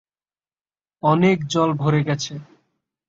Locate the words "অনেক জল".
1.03-1.69